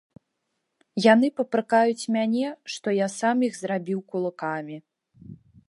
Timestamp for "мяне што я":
2.17-3.07